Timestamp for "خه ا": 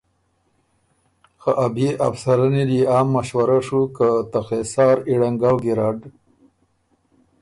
1.41-1.67